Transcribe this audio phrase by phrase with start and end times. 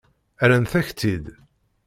[0.49, 1.25] Rrant-ak-t-id.